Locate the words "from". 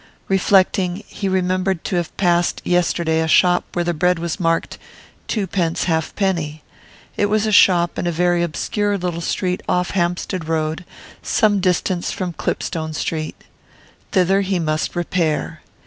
12.11-12.33